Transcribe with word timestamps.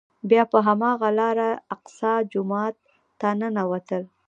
بیا 0.29 0.43
په 0.51 0.57
هماغه 0.67 1.09
لاره 1.19 1.47
الاقصی 1.57 2.13
جومات 2.31 2.75
ته 3.19 3.27
ننوتل. 3.39 4.03